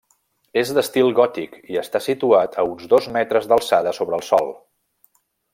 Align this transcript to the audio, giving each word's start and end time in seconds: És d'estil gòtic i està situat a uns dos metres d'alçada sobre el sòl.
És 0.61 0.71
d'estil 0.77 1.11
gòtic 1.19 1.53
i 1.75 1.77
està 1.83 2.01
situat 2.07 2.59
a 2.63 2.67
uns 2.71 2.89
dos 2.97 3.11
metres 3.19 3.49
d'alçada 3.53 3.97
sobre 4.03 4.21
el 4.21 4.29
sòl. 4.35 4.51